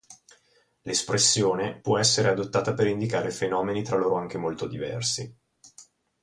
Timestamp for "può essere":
1.79-2.29